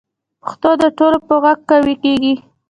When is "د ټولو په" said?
0.81-1.35